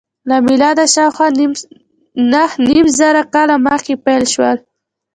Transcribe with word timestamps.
له 0.29 0.35
میلاده 0.47 0.85
شاوخوا 0.93 1.27
نهه 2.31 2.55
نیم 2.67 2.87
زره 2.99 3.21
کاله 3.33 3.55
مخکې 3.67 3.93
پیل 4.05 4.23
شول. 4.33 4.57